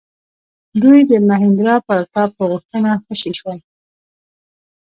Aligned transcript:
دوی 0.81 0.99
د 1.09 1.11
مهیندرا 1.29 1.75
پراتاپ 1.87 2.29
په 2.37 2.43
غوښتنه 2.51 2.89
خوشي 3.03 3.31
شول. 3.39 3.59